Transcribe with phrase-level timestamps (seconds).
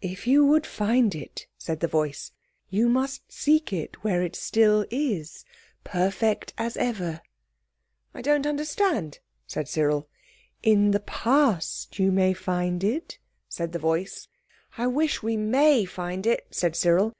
[0.00, 2.32] "If you would find it," said the voice,
[2.70, 5.44] "You must seek it where it still is,
[5.84, 7.20] perfect as ever."
[8.14, 10.08] "I don't understand," said Cyril.
[10.62, 13.18] "In the Past you may find it,"
[13.50, 14.28] said the voice.
[14.78, 17.12] "I wish we may find it," said Cyril.